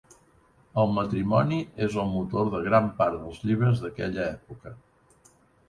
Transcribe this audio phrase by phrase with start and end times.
[0.83, 4.77] El matrimoni és el motor de gran part dels llibres d'aquella època.